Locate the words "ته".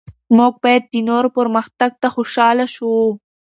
2.01-2.07